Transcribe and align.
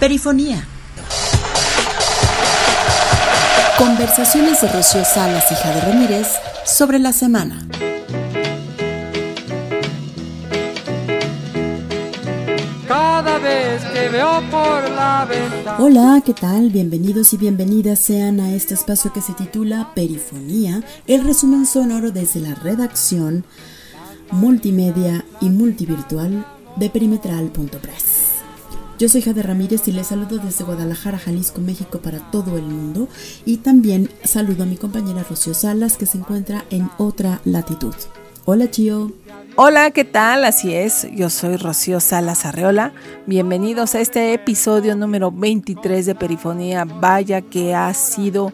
Perifonía. 0.00 0.66
Conversaciones 3.76 4.62
de 4.62 4.68
Rocío 4.68 5.04
Salas 5.04 5.52
y 5.52 5.54
Jade 5.54 5.80
Ramírez 5.82 6.26
sobre 6.64 6.98
la 6.98 7.12
semana. 7.12 7.66
Cada 12.88 13.36
vez 13.40 13.84
que 13.92 14.08
veo 14.08 14.40
por 14.50 14.88
la 14.88 15.26
ventana. 15.28 15.76
Hola, 15.78 16.22
¿qué 16.24 16.32
tal? 16.32 16.70
Bienvenidos 16.70 17.34
y 17.34 17.36
bienvenidas 17.36 17.98
sean 17.98 18.40
a 18.40 18.54
este 18.54 18.72
espacio 18.72 19.12
que 19.12 19.20
se 19.20 19.34
titula 19.34 19.92
Perifonía, 19.94 20.82
el 21.06 21.24
resumen 21.24 21.66
sonoro 21.66 22.10
desde 22.10 22.40
la 22.40 22.54
redacción 22.54 23.44
multimedia 24.32 25.26
y 25.42 25.50
multivirtual 25.50 26.46
de 26.76 26.88
perimetral.press. 26.88 28.19
Yo 29.00 29.08
soy 29.08 29.22
Jade 29.22 29.42
Ramírez 29.42 29.88
y 29.88 29.92
les 29.92 30.08
saludo 30.08 30.36
desde 30.36 30.62
Guadalajara, 30.62 31.16
Jalisco, 31.16 31.62
México 31.62 32.00
para 32.00 32.18
todo 32.30 32.58
el 32.58 32.64
mundo 32.64 33.08
y 33.46 33.56
también 33.56 34.10
saludo 34.24 34.64
a 34.64 34.66
mi 34.66 34.76
compañera 34.76 35.24
Rocío 35.26 35.54
Salas 35.54 35.96
que 35.96 36.04
se 36.04 36.18
encuentra 36.18 36.66
en 36.68 36.90
otra 36.98 37.40
latitud. 37.46 37.94
Hola 38.44 38.70
Chio. 38.70 39.10
Hola, 39.56 39.90
¿qué 39.92 40.04
tal? 40.04 40.44
Así 40.44 40.74
es, 40.74 41.08
yo 41.14 41.30
soy 41.30 41.56
Rocío 41.56 41.98
Salas 41.98 42.44
Arreola. 42.44 42.92
Bienvenidos 43.24 43.94
a 43.94 44.00
este 44.00 44.34
episodio 44.34 44.94
número 44.94 45.32
23 45.32 46.04
de 46.04 46.14
Perifonía. 46.14 46.84
Vaya 46.84 47.40
que 47.40 47.74
ha 47.74 47.94
sido 47.94 48.52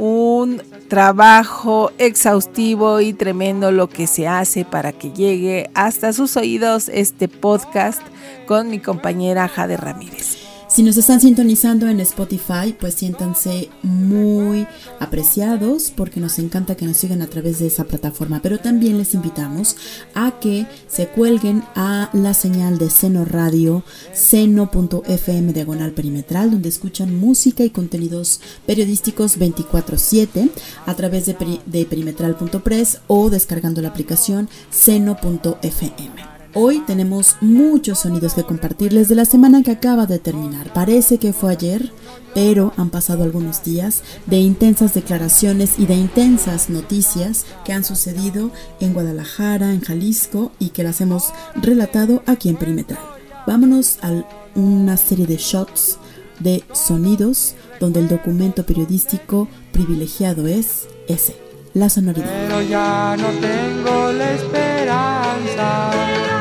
un 0.00 0.62
trabajo 0.88 1.92
exhaustivo 1.98 3.02
y 3.02 3.12
tremendo 3.12 3.70
lo 3.70 3.90
que 3.90 4.06
se 4.06 4.26
hace 4.26 4.64
para 4.64 4.92
que 4.92 5.12
llegue 5.12 5.68
hasta 5.74 6.14
sus 6.14 6.38
oídos 6.38 6.88
este 6.88 7.28
podcast 7.28 8.00
con 8.46 8.70
mi 8.70 8.78
compañera 8.78 9.46
Jade 9.46 9.76
Ramírez. 9.76 10.39
Si 10.70 10.84
nos 10.84 10.96
están 10.96 11.20
sintonizando 11.20 11.88
en 11.88 11.98
Spotify, 11.98 12.76
pues 12.78 12.94
siéntanse 12.94 13.70
muy 13.82 14.68
apreciados 15.00 15.92
porque 15.94 16.20
nos 16.20 16.38
encanta 16.38 16.76
que 16.76 16.86
nos 16.86 16.96
sigan 16.96 17.22
a 17.22 17.26
través 17.26 17.58
de 17.58 17.66
esa 17.66 17.84
plataforma. 17.84 18.40
Pero 18.40 18.60
también 18.60 18.96
les 18.96 19.14
invitamos 19.14 19.74
a 20.14 20.38
que 20.38 20.68
se 20.86 21.08
cuelguen 21.08 21.64
a 21.74 22.08
la 22.12 22.34
señal 22.34 22.78
de 22.78 22.88
Seno 22.88 23.24
Radio, 23.24 23.82
seno.fm 24.12 25.52
diagonal 25.52 25.90
perimetral, 25.90 26.52
donde 26.52 26.68
escuchan 26.68 27.18
música 27.18 27.64
y 27.64 27.70
contenidos 27.70 28.40
periodísticos 28.64 29.40
24-7 29.40 30.50
a 30.86 30.94
través 30.94 31.26
de, 31.26 31.36
de 31.66 31.84
perimetral.press 31.84 33.00
o 33.08 33.28
descargando 33.28 33.82
la 33.82 33.88
aplicación 33.88 34.48
seno.fm. 34.70 36.39
Hoy 36.52 36.80
tenemos 36.80 37.36
muchos 37.40 38.00
sonidos 38.00 38.34
que 38.34 38.42
compartirles 38.42 39.08
de 39.08 39.14
la 39.14 39.24
semana 39.24 39.62
que 39.62 39.70
acaba 39.70 40.06
de 40.06 40.18
terminar. 40.18 40.72
Parece 40.72 41.18
que 41.18 41.32
fue 41.32 41.52
ayer, 41.52 41.92
pero 42.34 42.72
han 42.76 42.90
pasado 42.90 43.22
algunos 43.22 43.62
días 43.62 44.02
de 44.26 44.38
intensas 44.38 44.92
declaraciones 44.92 45.78
y 45.78 45.86
de 45.86 45.94
intensas 45.94 46.68
noticias 46.68 47.46
que 47.64 47.72
han 47.72 47.84
sucedido 47.84 48.50
en 48.80 48.94
Guadalajara, 48.94 49.72
en 49.72 49.80
Jalisco 49.80 50.50
y 50.58 50.70
que 50.70 50.82
las 50.82 51.00
hemos 51.00 51.32
relatado 51.54 52.24
aquí 52.26 52.48
en 52.48 52.56
Perimetral. 52.56 52.98
Vámonos 53.46 53.98
a 54.02 54.10
una 54.56 54.96
serie 54.96 55.26
de 55.26 55.36
shots 55.36 55.98
de 56.40 56.64
sonidos 56.72 57.54
donde 57.78 58.00
el 58.00 58.08
documento 58.08 58.66
periodístico 58.66 59.46
privilegiado 59.70 60.48
es 60.48 60.88
ese, 61.06 61.36
la 61.74 61.88
sonoridad. 61.88 62.28
Pero 62.48 62.60
ya 62.62 63.16
no 63.16 63.28
tengo 63.38 64.12
la 64.12 64.32
esperanza 64.32 66.39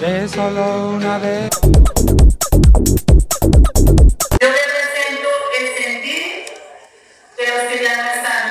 de 0.00 0.28
solo 0.28 0.90
una 0.90 1.18
vez. 1.18 1.48
Yo 4.40 4.48
represento 4.48 5.28
el 5.58 5.66
sentir 5.82 6.44
de 7.38 7.44
los 7.48 7.62
que 7.72 7.82
ya 7.82 7.96
no 7.96 8.08
están. 8.10 8.46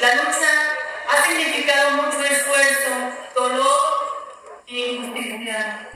La 0.00 0.14
lucha 0.16 0.52
ha 1.08 1.28
significado 1.28 2.02
mucho 2.02 2.20
esfuerzo, 2.20 2.90
dolor 3.36 3.80
y 4.66 4.96
injusticia. 4.96 5.88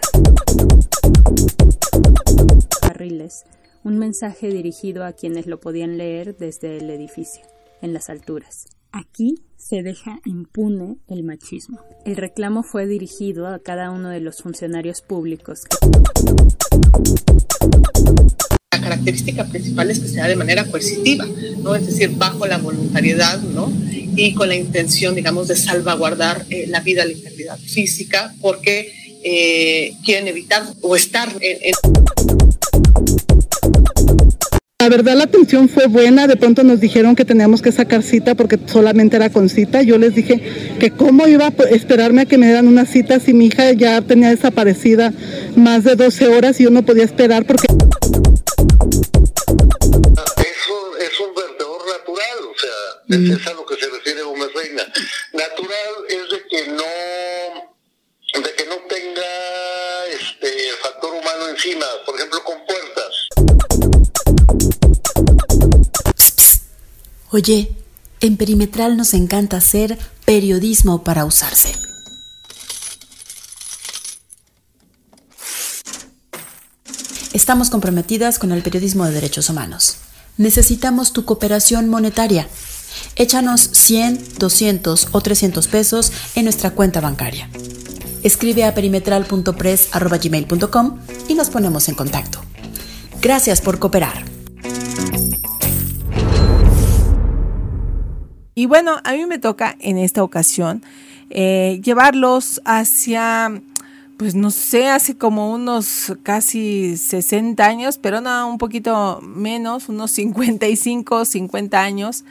Barriles, 2.83 3.45
un 3.83 3.99
mensaje 3.99 4.49
dirigido 4.49 5.05
a 5.05 5.13
quienes 5.13 5.47
lo 5.47 5.59
podían 5.59 5.99
leer 5.99 6.37
desde 6.37 6.77
el 6.77 6.91
edificio, 6.91 7.45
en 7.83 7.93
las 7.93 8.09
alturas. 8.09 8.67
Aquí 8.97 9.35
se 9.57 9.83
deja 9.83 10.21
impune 10.25 10.99
el 11.09 11.25
machismo. 11.25 11.81
El 12.07 12.15
reclamo 12.15 12.63
fue 12.63 12.87
dirigido 12.87 13.49
a 13.49 13.59
cada 13.59 13.91
uno 13.91 14.09
de 14.09 14.21
los 14.21 14.41
funcionarios 14.41 15.01
públicos. 15.01 15.63
La 18.71 18.81
característica 18.81 19.47
principal 19.47 19.91
es 19.91 19.99
que 19.99 20.07
sea 20.07 20.29
de 20.29 20.37
manera 20.37 20.65
coercitiva, 20.67 21.27
¿no? 21.61 21.75
es 21.75 21.87
decir, 21.87 22.11
bajo 22.11 22.47
la 22.47 22.59
voluntariedad 22.59 23.41
¿no? 23.43 23.69
y 23.91 24.33
con 24.35 24.47
la 24.47 24.55
intención, 24.55 25.17
digamos, 25.17 25.49
de 25.49 25.57
salvaguardar 25.57 26.47
eh, 26.51 26.67
la 26.69 26.79
vida, 26.79 27.05
la 27.05 27.11
integridad 27.11 27.59
física, 27.59 28.33
porque 28.41 28.93
eh, 29.25 29.97
quieren 30.05 30.29
evitar 30.29 30.63
o 30.83 30.95
estar 30.95 31.33
en 31.41 31.75
la 34.85 34.91
verdad 34.91 35.17
la 35.17 35.25
atención 35.25 35.71
fue 35.71 35.87
buena, 35.87 36.27
de 36.27 36.37
pronto 36.37 36.63
nos 36.63 36.79
dijeron 36.79 37.17
que 37.17 37.25
teníamos 37.25 37.63
que 37.63 37.73
sacar 37.73 38.03
cita 38.03 38.35
porque 38.35 38.59
solamente 38.67 39.17
era 39.17 39.31
con 39.31 39.49
cita. 39.49 39.81
Yo 39.81 39.97
les 39.97 40.15
dije 40.15 40.43
que 40.79 40.91
cómo 40.91 41.27
iba 41.27 41.47
a 41.47 41.53
esperarme 41.71 42.21
a 42.21 42.27
que 42.27 42.37
me 42.37 42.45
dieran 42.45 42.69
una 42.69 42.85
cita 42.85 43.19
si 43.19 43.33
mi 43.33 43.47
hija 43.47 43.73
ya 43.73 44.03
tenía 44.03 44.29
desaparecida 44.29 45.15
más 45.57 45.85
de 45.85 45.97
12 45.97 46.29
horas 46.29 46.61
y 46.61 46.65
yo 46.65 46.71
no 46.71 46.83
podía 46.83 47.05
esperar 47.05 47.47
porque... 47.47 47.67
Es 47.67 47.79
un, 50.69 51.01
es 51.01 51.19
un 51.21 51.35
vertedor 51.35 51.81
natural, 51.89 52.39
o 52.45 52.59
sea, 52.59 52.77
es, 53.09 53.41
es 53.41 53.47
a 53.47 53.55
Oye, 67.35 67.75
en 68.21 68.37
Perimetral 68.37 68.97
nos 68.97 69.13
encanta 69.13 69.57
hacer 69.57 69.99
periodismo 70.25 71.03
para 71.03 71.25
usarse. 71.25 71.73
Estamos 77.33 77.71
comprometidas 77.71 78.39
con 78.39 78.53
el 78.53 78.63
periodismo 78.63 79.05
de 79.05 79.11
derechos 79.11 79.51
humanos. 79.51 79.97
Necesitamos 80.37 81.13
tu 81.13 81.25
cooperación 81.25 81.89
monetaria. 81.89 82.47
Échanos 83.17 83.69
100, 83.73 84.39
200 84.39 85.09
o 85.11 85.21
300 85.21 85.67
pesos 85.67 86.13
en 86.37 86.45
nuestra 86.45 86.71
cuenta 86.71 87.01
bancaria. 87.01 87.51
Escribe 88.23 88.63
a 88.63 88.77
perimetral.press.gmail.com 88.77 91.01
y 91.27 91.35
nos 91.35 91.51
ponemos 91.51 91.89
en 91.89 91.97
contacto. 91.97 92.39
Gracias 93.21 93.61
por 93.61 93.81
cooperar. 93.81 94.34
Y 98.55 98.67
bueno, 98.67 98.99
a 99.03 99.13
mí 99.13 99.27
me 99.27 99.39
toca 99.39 99.77
en 99.81 99.99
esta 99.99 100.23
ocasión 100.23 100.83
eh, 101.31 101.81
llevarlos 101.83 102.61
hacia, 102.65 103.61
pues 104.17 104.35
no 104.37 104.51
sé, 104.51 104.89
hace 104.89 105.17
como 105.17 105.53
unos 105.53 106.17
casi 106.23 106.97
60 106.97 107.65
años, 107.65 107.99
pero 107.99 108.21
no, 108.21 108.49
un 108.49 108.59
poquito 108.59 109.21
menos, 109.23 109.89
unos 109.89 110.13
55, 110.13 111.25
50 111.25 111.83
años. 111.83 112.25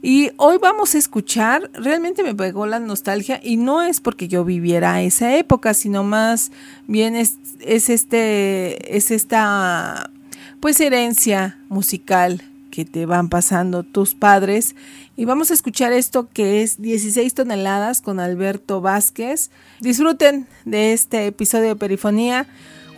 Y 0.00 0.30
hoy 0.36 0.58
vamos 0.58 0.94
a 0.94 0.98
escuchar, 0.98 1.70
realmente 1.74 2.22
me 2.22 2.34
pegó 2.34 2.66
la 2.66 2.78
nostalgia 2.78 3.40
y 3.42 3.56
no 3.56 3.82
es 3.82 4.00
porque 4.00 4.28
yo 4.28 4.44
viviera 4.44 5.02
esa 5.02 5.36
época, 5.36 5.74
sino 5.74 6.04
más 6.04 6.52
bien 6.86 7.16
es, 7.16 7.36
es 7.60 7.90
este, 7.90 8.96
es 8.96 9.10
esta, 9.10 10.10
pues 10.60 10.80
herencia 10.80 11.58
musical 11.68 12.42
que 12.76 12.84
te 12.84 13.06
van 13.06 13.30
pasando 13.30 13.84
tus 13.84 14.14
padres. 14.14 14.76
Y 15.16 15.24
vamos 15.24 15.50
a 15.50 15.54
escuchar 15.54 15.94
esto 15.94 16.28
que 16.28 16.62
es 16.62 16.82
16 16.82 17.32
toneladas 17.32 18.02
con 18.02 18.20
Alberto 18.20 18.82
Vázquez. 18.82 19.50
Disfruten 19.80 20.46
de 20.66 20.92
este 20.92 21.24
episodio 21.26 21.68
de 21.68 21.76
Perifonía. 21.76 22.46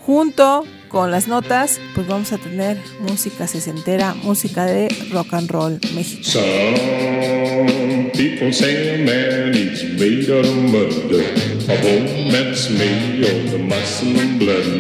Junto 0.04 0.64
con 0.88 1.12
las 1.12 1.28
notas, 1.28 1.80
pues 1.94 2.08
vamos 2.08 2.32
a 2.32 2.38
tener 2.38 2.76
música 3.08 3.46
sesentera, 3.46 4.14
música 4.14 4.64
de 4.66 4.88
rock 5.12 5.34
and 5.34 5.48
roll 5.48 5.78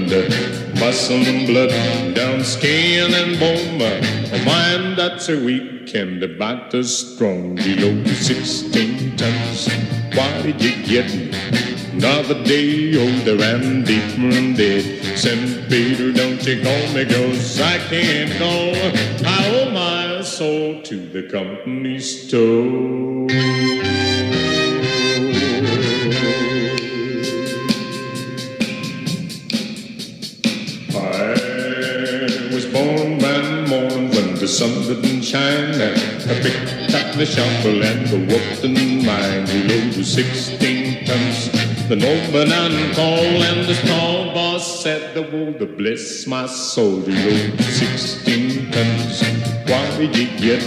blood. 0.08 0.67
Muscle 0.80 1.16
and 1.26 1.46
blood 1.46 2.14
down 2.14 2.44
skin 2.44 3.12
and 3.12 3.38
bone. 3.40 3.82
A 3.82 4.44
mind 4.44 4.96
that's 4.96 5.28
a 5.28 5.36
weak 5.36 5.94
and 5.94 6.22
the 6.22 6.28
body's 6.28 6.96
strong. 6.96 7.56
Below 7.56 8.04
16 8.04 9.16
tons. 9.16 9.68
Why 10.14 10.42
did 10.42 10.62
you 10.62 10.86
get 10.86 11.12
me? 11.14 11.32
Another 11.92 12.42
day 12.44 12.94
older 12.96 13.42
and 13.42 13.84
deeper 13.84 14.36
in 14.36 14.54
dead. 14.54 15.18
St. 15.18 15.68
Peter, 15.68 16.12
don't 16.12 16.46
you 16.46 16.62
call 16.62 16.94
me, 16.94 17.04
cause 17.04 17.60
I 17.60 17.78
can't 17.90 18.38
go. 18.38 18.72
I 19.26 19.48
owe 19.56 19.70
my 19.70 20.22
soul 20.22 20.80
to 20.82 20.96
the 21.08 21.24
company 21.28 21.98
store. 21.98 23.77
Morning 34.60 34.88
when 34.88 34.88
the 34.88 34.94
sun 34.94 35.02
didn't 35.02 35.22
shine. 35.22 35.74
I 35.80 36.40
picked 36.42 36.94
up 36.94 37.14
the 37.16 37.26
shovel 37.26 37.82
and 37.82 38.30
walked 38.30 38.64
in 38.64 39.04
mine. 39.04 39.46
We 39.46 39.62
loaded 39.62 40.04
16 40.04 41.04
tons. 41.04 41.88
The 41.88 41.96
nobleman 41.96 42.94
called 42.94 43.42
and 43.42 43.68
the 43.68 43.74
small 43.74 44.34
boss 44.34 44.82
said, 44.82 45.14
the 45.14 45.24
oh, 45.26 45.52
the 45.52 45.66
bless 45.66 46.26
my 46.26 46.46
soul. 46.46 47.00
We 47.00 47.14
loaded 47.14 47.62
16 47.62 48.70
tons. 48.70 49.22
Why 49.68 49.96
did 49.96 50.16
you 50.16 50.28
get 50.38 50.62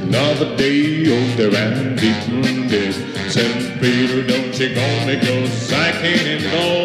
another 0.00 0.56
day 0.56 1.08
older 1.10 1.56
and 1.56 1.98
deeper 1.98 2.68
dead? 2.68 2.94
St. 3.30 3.80
Peter, 3.80 4.26
don't 4.26 4.58
you 4.58 4.74
go 4.74 4.88
cause 5.20 5.72
I 5.72 5.92
can't 5.92 6.42
go. 6.42 6.84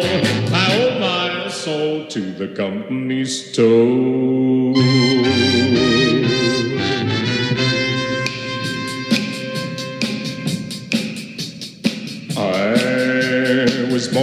I 0.52 0.66
owe 0.82 0.98
my 1.00 1.48
soul 1.48 2.06
to 2.06 2.20
the 2.32 2.48
company 2.48 3.24
store. 3.24 5.03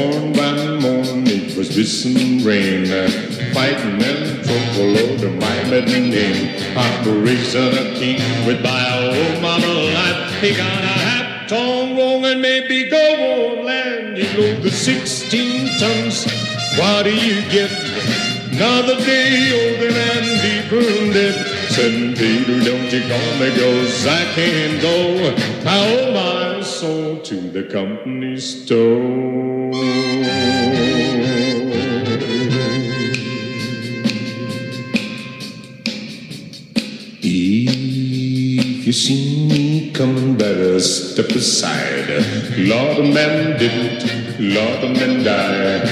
Born 0.02 0.34
one 0.34 0.82
morning, 0.82 1.28
it 1.28 1.56
was 1.56 1.78
whistling 1.78 2.44
rain, 2.44 2.88
fighting 3.54 4.02
and 4.02 4.44
trouble 4.44 4.98
over 4.98 5.30
my 5.30 5.64
maiden 5.70 6.10
name. 6.10 6.76
Operation 6.76 7.68
a 7.78 7.94
king 8.00 8.18
with 8.48 8.64
my 8.64 8.82
old 8.98 9.42
mama 9.44 9.68
life. 9.68 10.42
He 10.42 10.56
got 10.56 10.84
a 10.84 10.96
hat 11.06 11.48
torn 11.48 11.96
wrong 11.96 12.26
and 12.26 12.42
maybe 12.42 12.90
go 12.90 13.60
on 13.60 13.66
land. 13.66 14.18
You 14.18 14.24
know 14.34 14.62
the 14.62 14.72
16 14.72 15.78
tons. 15.78 16.26
What 16.80 17.04
do 17.04 17.14
you 17.14 17.44
get? 17.52 17.70
Another 18.54 18.96
day 19.06 19.54
older 19.62 19.94
and 19.94 20.26
deeper 20.42 21.14
debt. 21.14 21.52
St. 21.70 22.18
Peter, 22.18 22.60
don't 22.66 22.92
you 22.92 23.02
call 23.02 23.40
me, 23.40 23.50
cause 23.56 24.08
I 24.08 24.26
can't 24.34 24.82
go. 24.82 25.36
I 25.70 25.78
owe 25.94 26.58
my 26.58 26.62
soul 26.64 27.20
to 27.22 27.36
the 27.36 27.64
company 27.64 28.38
store. 28.40 29.91
You 38.92 38.96
see 38.96 39.48
me 39.48 39.92
coming, 39.92 40.38
better 40.38 40.78
step 40.82 41.30
aside. 41.30 42.10
Lord, 42.58 42.98
a 43.00 43.04
man 43.04 43.58
didn't, 43.58 44.04
Lord, 44.38 44.84
a 44.84 44.90
man 44.90 45.24
died. 45.24 45.84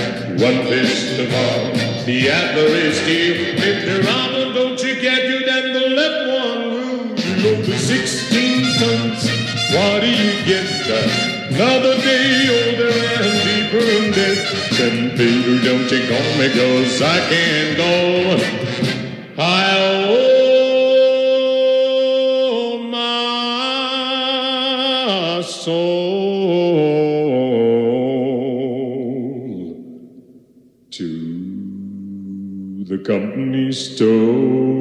One 0.41 0.67
fist 0.67 1.17
of 1.17 1.33
all, 1.33 1.71
the 2.03 2.29
other 2.29 2.67
is 2.87 2.99
here. 3.07 3.55
If 3.55 3.77
the 3.87 3.95
robber 4.05 4.53
don't 4.53 4.83
you 4.83 4.99
get 4.99 5.29
you, 5.31 5.45
then 5.45 5.71
the 5.71 5.87
left 5.95 6.21
one 6.43 6.61
will. 6.73 7.19
You 7.23 7.35
know 7.41 7.61
the 7.61 7.77
16 7.77 8.63
tons, 8.79 9.23
what 9.71 10.01
do 10.01 10.09
you 10.09 10.43
get? 10.43 10.67
Another 11.55 11.95
day 12.01 12.51
older 12.59 12.91
and 13.15 13.31
deeper 13.47 13.85
in 13.95 14.11
debt. 14.11 14.45
St. 14.75 15.15
Peter, 15.15 15.55
don't 15.63 15.89
you 15.89 16.01
call 16.11 16.29
me, 16.37 16.47
cause 16.51 17.01
I 17.01 17.17
can't 17.29 17.77
go. 17.77 19.39
I 19.41 20.18
soul 25.59 25.75
to 30.91 32.85
the 32.87 32.97
company 32.99 33.71
store. 33.73 34.79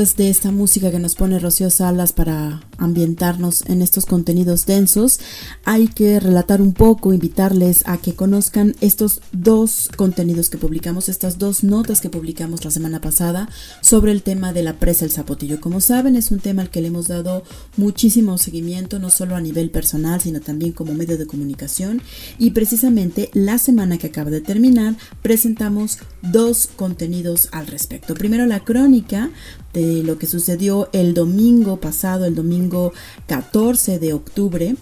De 0.00 0.30
esta 0.30 0.50
música 0.50 0.90
que 0.90 0.98
nos 0.98 1.14
pone 1.14 1.38
Rocío 1.38 1.68
Salas 1.68 2.14
para 2.14 2.62
ambientarnos 2.78 3.62
en 3.66 3.82
estos 3.82 4.06
contenidos 4.06 4.64
densos, 4.64 5.20
hay 5.66 5.88
que 5.88 6.18
relatar 6.18 6.62
un 6.62 6.72
poco, 6.72 7.12
invitarles 7.12 7.82
a 7.86 7.98
que 7.98 8.14
conozcan 8.14 8.74
estos 8.80 9.20
dos 9.32 9.90
contenidos 9.94 10.48
que 10.48 10.56
publicamos, 10.56 11.10
estas 11.10 11.36
dos 11.36 11.64
notas 11.64 12.00
que 12.00 12.08
publicamos 12.08 12.64
la 12.64 12.70
semana 12.70 13.02
pasada 13.02 13.50
sobre 13.82 14.12
el 14.12 14.22
tema 14.22 14.54
de 14.54 14.62
la 14.62 14.78
presa 14.78 15.04
El 15.04 15.10
Zapotillo. 15.10 15.60
Como 15.60 15.82
saben, 15.82 16.16
es 16.16 16.30
un 16.30 16.40
tema 16.40 16.62
al 16.62 16.70
que 16.70 16.80
le 16.80 16.88
hemos 16.88 17.08
dado 17.08 17.42
muchísimo 17.76 18.38
seguimiento, 18.38 18.98
no 18.98 19.10
solo 19.10 19.36
a 19.36 19.42
nivel 19.42 19.70
personal, 19.70 20.22
sino 20.22 20.40
también 20.40 20.72
como 20.72 20.94
medio 20.94 21.18
de 21.18 21.26
comunicación. 21.26 22.00
Y 22.38 22.52
precisamente 22.52 23.28
la 23.34 23.58
semana 23.58 23.98
que 23.98 24.06
acaba 24.06 24.30
de 24.30 24.40
terminar, 24.40 24.96
presentamos 25.20 25.98
dos 26.22 26.70
contenidos 26.74 27.50
al 27.52 27.66
respecto. 27.66 28.14
Primero 28.14 28.46
la 28.46 28.60
crónica 28.60 29.30
de 29.72 30.02
lo 30.02 30.18
que 30.18 30.26
sucedió 30.26 30.88
el 30.92 31.14
domingo 31.14 31.80
pasado, 31.80 32.24
el 32.24 32.34
domingo 32.34 32.92
14 33.26 33.98
de 33.98 34.12
octubre. 34.12 34.76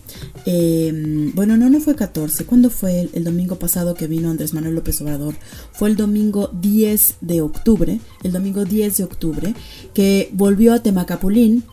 Eh, 0.47 1.31
bueno, 1.35 1.57
no, 1.57 1.69
no 1.69 1.81
fue 1.81 1.95
14. 1.95 2.45
¿Cuándo 2.47 2.71
fue 2.71 3.01
el, 3.01 3.11
el, 3.13 3.25
domingo 3.25 3.57
pasado 3.57 3.95
que 3.95 4.07
vino 4.07 4.31
Andrés 4.31 4.55
Manuel 4.55 4.75
López 4.75 5.01
Obrador? 5.01 5.35
Fue 5.73 5.89
el 5.89 5.97
domingo 5.97 6.51
10 6.61 7.17
de 7.21 7.41
octubre, 7.43 8.01
el 8.23 8.33
domingo 8.33 8.65
10 8.65 8.97
de 8.97 9.05
octubre, 9.05 9.55
que 9.95 10.31
volvió 10.33 10.73
a 10.73 10.83
Temacapulín 10.83 11.65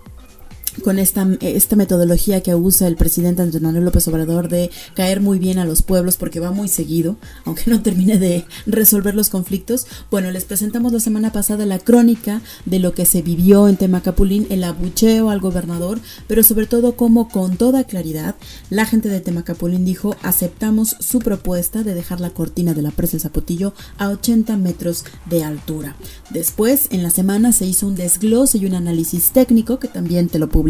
con 0.83 0.99
esta, 0.99 1.27
esta 1.41 1.75
metodología 1.75 2.41
que 2.41 2.55
usa 2.55 2.87
el 2.87 2.95
presidente 2.95 3.41
Andrés 3.41 3.61
López 3.61 4.07
Obrador 4.07 4.49
de 4.49 4.69
caer 4.95 5.21
muy 5.21 5.39
bien 5.39 5.59
a 5.59 5.65
los 5.65 5.81
pueblos 5.81 6.17
porque 6.17 6.39
va 6.39 6.51
muy 6.51 6.67
seguido, 6.67 7.15
aunque 7.45 7.69
no 7.69 7.81
termine 7.81 8.17
de 8.17 8.45
resolver 8.65 9.15
los 9.15 9.29
conflictos. 9.29 9.87
Bueno, 10.11 10.31
les 10.31 10.45
presentamos 10.45 10.91
la 10.91 10.99
semana 10.99 11.31
pasada 11.31 11.65
la 11.65 11.79
crónica 11.79 12.41
de 12.65 12.79
lo 12.79 12.93
que 12.93 13.05
se 13.05 13.21
vivió 13.21 13.67
en 13.67 13.77
Temacapulín, 13.77 14.47
el 14.49 14.63
abucheo 14.63 15.29
al 15.29 15.39
gobernador, 15.39 15.99
pero 16.27 16.43
sobre 16.43 16.65
todo 16.65 16.95
cómo 16.95 17.29
con 17.29 17.57
toda 17.57 17.85
claridad 17.85 18.35
la 18.69 18.85
gente 18.85 19.09
de 19.09 19.21
Temacapulín 19.21 19.85
dijo 19.85 20.15
aceptamos 20.21 20.95
su 20.99 21.19
propuesta 21.19 21.83
de 21.83 21.93
dejar 21.93 22.19
la 22.19 22.31
cortina 22.31 22.73
de 22.73 22.81
la 22.81 22.91
presa 22.91 23.19
Zapotillo 23.19 23.73
a 23.97 24.09
80 24.09 24.57
metros 24.57 25.05
de 25.29 25.43
altura. 25.43 25.95
Después, 26.31 26.87
en 26.91 27.03
la 27.03 27.09
semana 27.09 27.51
se 27.51 27.65
hizo 27.65 27.87
un 27.87 27.95
desglose 27.95 28.57
y 28.57 28.65
un 28.65 28.73
análisis 28.73 29.31
técnico 29.31 29.79
que 29.79 29.87
también 29.87 30.27
te 30.27 30.39
lo 30.39 30.49
publicamos 30.49 30.64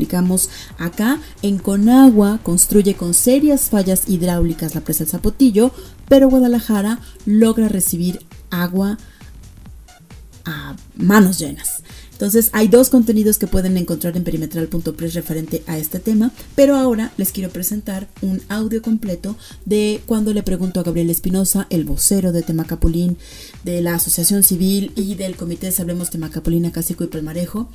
acá. 0.78 1.20
En 1.42 1.58
Conagua 1.58 2.40
construye 2.44 2.96
con 2.96 3.14
serias 3.14 3.70
fallas 3.70 4.08
hidráulicas 4.08 4.76
la 4.76 4.82
presa 4.82 5.04
El 5.04 5.10
Zapotillo, 5.10 5.72
pero 6.08 6.30
Guadalajara 6.30 7.00
logra 7.26 7.68
recibir 7.68 8.26
agua 8.50 8.98
a 10.46 10.76
manos 10.96 11.40
llenas. 11.40 11.84
Entonces 12.16 12.50
hay 12.54 12.70
dos 12.70 12.88
contenidos 12.88 13.38
que 13.38 13.46
pueden 13.46 13.76
encontrar 13.76 14.16
en 14.16 14.24
perimetral.press 14.24 15.14
referente 15.16 15.64
a 15.68 15.78
este 15.78 16.00
tema, 16.00 16.32
pero 16.56 16.78
ahora 16.78 17.12
les 17.18 17.34
quiero 17.34 17.50
presentar 17.50 18.08
un 18.22 18.42
audio 18.48 18.82
completo 18.82 19.36
de 19.66 20.02
cuando 20.06 20.34
le 20.34 20.42
pregunto 20.42 20.80
a 20.80 20.84
Gabriel 20.84 21.10
Espinosa, 21.10 21.68
el 21.70 21.84
vocero 21.84 22.32
de 22.32 22.42
Temacapulín, 22.42 23.18
de 23.66 23.82
la 23.82 23.96
Asociación 23.96 24.44
Civil 24.44 24.94
y 24.96 25.16
del 25.16 25.36
Comité 25.36 25.66
de 25.66 25.72
Sabremos 25.74 26.10
Temacapulín, 26.10 26.66
Acásico 26.66 27.04
y 27.04 27.08
Palmarejo, 27.08 27.68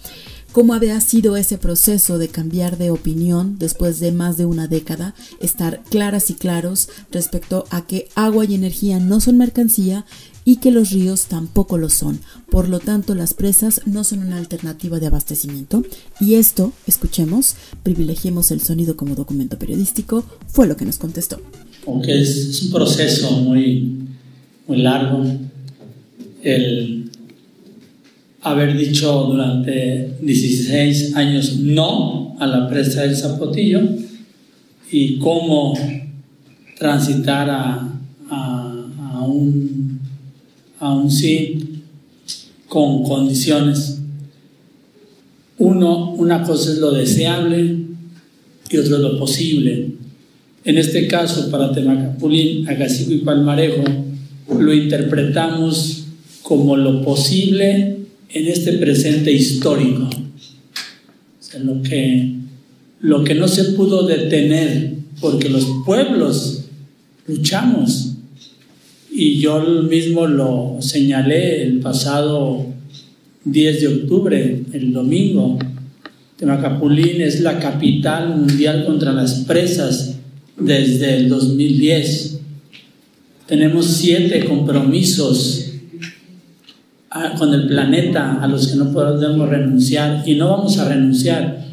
cómo 0.52 0.72
había 0.72 0.98
sido 1.02 1.36
ese 1.36 1.58
proceso 1.58 2.16
de 2.16 2.28
cambiar 2.28 2.78
de 2.78 2.90
opinión 2.90 3.58
después 3.58 4.00
de 4.00 4.10
más 4.10 4.38
de 4.38 4.46
una 4.46 4.68
década, 4.68 5.14
estar 5.40 5.82
claras 5.90 6.30
y 6.30 6.34
claros 6.34 6.88
respecto 7.12 7.66
a 7.68 7.86
que 7.86 8.08
agua 8.14 8.46
y 8.46 8.54
energía 8.54 9.00
no 9.00 9.20
son 9.20 9.36
mercancía 9.36 10.06
y 10.50 10.56
que 10.56 10.72
los 10.72 10.90
ríos 10.90 11.26
tampoco 11.26 11.78
lo 11.78 11.88
son. 11.88 12.18
Por 12.50 12.68
lo 12.68 12.80
tanto, 12.80 13.14
las 13.14 13.34
presas 13.34 13.82
no 13.86 14.02
son 14.02 14.26
una 14.26 14.36
alternativa 14.36 14.98
de 14.98 15.06
abastecimiento. 15.06 15.84
Y 16.20 16.34
esto, 16.34 16.72
escuchemos, 16.88 17.54
privilegiemos 17.84 18.50
el 18.50 18.60
sonido 18.60 18.96
como 18.96 19.14
documento 19.14 19.60
periodístico, 19.60 20.24
fue 20.48 20.66
lo 20.66 20.76
que 20.76 20.84
nos 20.84 20.98
contestó. 20.98 21.40
Aunque 21.86 22.20
es, 22.20 22.36
es 22.36 22.62
un 22.64 22.72
proceso 22.72 23.30
muy, 23.30 24.08
muy 24.66 24.78
largo, 24.78 25.24
el 26.42 27.12
haber 28.42 28.76
dicho 28.76 29.26
durante 29.28 30.16
16 30.20 31.14
años 31.14 31.58
no 31.58 32.36
a 32.40 32.46
la 32.48 32.68
presa 32.68 33.02
del 33.02 33.16
Zapotillo 33.16 33.82
y 34.90 35.16
cómo 35.20 35.74
transitar 36.76 37.48
a 37.48 38.00
a, 38.30 38.72
a 39.14 39.20
un 39.24 39.89
sí 41.08 41.82
con 42.68 43.02
condiciones. 43.04 43.98
Uno, 45.58 46.12
una 46.12 46.42
cosa 46.42 46.70
es 46.72 46.78
lo 46.78 46.92
deseable 46.92 47.76
y 48.70 48.76
otro 48.76 48.96
es 48.96 49.02
lo 49.02 49.18
posible. 49.18 49.90
En 50.64 50.78
este 50.78 51.06
caso, 51.06 51.50
para 51.50 51.72
Temacapulín, 51.72 52.68
Agacico 52.68 53.12
y 53.12 53.18
Palmarejo, 53.18 53.82
lo 54.58 54.72
interpretamos 54.72 56.04
como 56.42 56.76
lo 56.76 57.02
posible 57.02 57.98
en 58.30 58.46
este 58.46 58.74
presente 58.74 59.32
histórico. 59.32 60.08
Lo 61.62 61.82
que, 61.82 62.36
lo 63.00 63.24
que 63.24 63.34
no 63.34 63.48
se 63.48 63.64
pudo 63.72 64.06
detener, 64.06 64.94
porque 65.20 65.48
los 65.48 65.66
pueblos 65.84 66.64
luchamos. 67.26 68.16
Y 69.12 69.38
yo 69.40 69.60
mismo 69.82 70.26
lo 70.26 70.76
señalé 70.80 71.62
el 71.62 71.80
pasado 71.80 72.66
10 73.44 73.80
de 73.80 73.88
octubre, 73.88 74.62
el 74.72 74.92
domingo. 74.92 75.58
Temacapulín 76.36 77.20
es 77.20 77.40
la 77.40 77.58
capital 77.58 78.36
mundial 78.36 78.84
contra 78.86 79.12
las 79.12 79.44
presas 79.44 80.16
desde 80.56 81.16
el 81.16 81.28
2010. 81.28 82.40
Tenemos 83.46 83.86
siete 83.86 84.44
compromisos 84.44 85.66
con 87.36 87.52
el 87.52 87.66
planeta 87.66 88.40
a 88.40 88.46
los 88.46 88.68
que 88.68 88.76
no 88.76 88.92
podemos 88.92 89.48
renunciar 89.48 90.22
y 90.24 90.36
no 90.36 90.50
vamos 90.50 90.78
a 90.78 90.88
renunciar. 90.88 91.66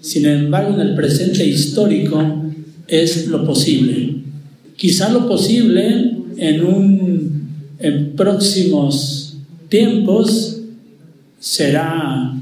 Sin 0.00 0.26
embargo, 0.26 0.74
en 0.74 0.80
el 0.80 0.94
presente 0.96 1.46
histórico 1.46 2.44
es 2.88 3.28
lo 3.28 3.44
posible. 3.46 4.16
Quizá 4.76 5.10
lo 5.10 5.28
posible 5.28 6.19
en, 6.40 6.64
un, 6.64 7.48
en 7.78 8.16
próximos 8.16 9.36
tiempos 9.68 10.58
será 11.38 12.34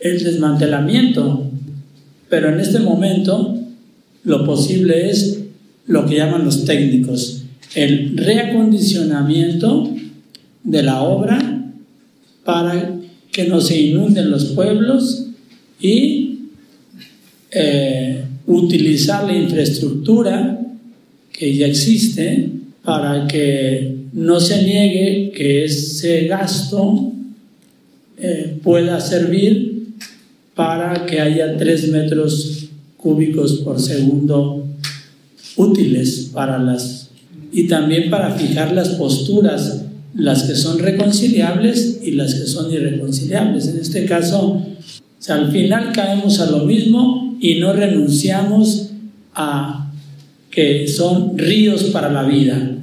el 0.00 0.24
desmantelamiento, 0.24 1.50
pero 2.30 2.48
en 2.48 2.60
este 2.60 2.78
momento 2.78 3.58
lo 4.24 4.46
posible 4.46 5.10
es 5.10 5.42
lo 5.86 6.06
que 6.06 6.16
llaman 6.16 6.46
los 6.46 6.64
técnicos, 6.64 7.44
el 7.74 8.16
reacondicionamiento 8.16 9.94
de 10.62 10.82
la 10.82 11.02
obra 11.02 11.72
para 12.42 12.90
que 13.30 13.44
no 13.44 13.60
se 13.60 13.78
inunden 13.78 14.30
los 14.30 14.46
pueblos 14.46 15.26
y 15.78 16.38
eh, 17.50 18.24
utilizar 18.46 19.24
la 19.24 19.36
infraestructura 19.36 20.58
que 21.30 21.54
ya 21.54 21.66
existe 21.66 22.63
para 22.84 23.26
que 23.26 23.96
no 24.12 24.40
se 24.40 24.62
niegue 24.62 25.32
que 25.34 25.64
ese 25.64 26.26
gasto 26.26 27.12
eh, 28.18 28.58
pueda 28.62 29.00
servir 29.00 29.94
para 30.54 31.06
que 31.06 31.20
haya 31.20 31.56
tres 31.56 31.88
metros 31.88 32.68
cúbicos 32.96 33.54
por 33.64 33.80
segundo 33.80 34.66
útiles 35.56 36.30
para 36.32 36.58
las 36.58 37.10
y 37.52 37.68
también 37.68 38.10
para 38.10 38.32
fijar 38.32 38.72
las 38.72 38.90
posturas 38.90 39.84
las 40.14 40.44
que 40.44 40.54
son 40.54 40.78
reconciliables 40.78 42.00
y 42.02 42.12
las 42.12 42.34
que 42.34 42.46
son 42.46 42.72
irreconciliables. 42.72 43.68
En 43.68 43.78
este 43.78 44.04
caso, 44.04 44.64
al 45.28 45.50
final 45.50 45.92
caemos 45.92 46.40
a 46.40 46.50
lo 46.50 46.64
mismo 46.64 47.36
y 47.40 47.56
no 47.56 47.72
renunciamos 47.72 48.90
a 49.34 49.92
que 50.50 50.86
son 50.86 51.36
ríos 51.36 51.84
para 51.84 52.10
la 52.12 52.22
vida. 52.22 52.73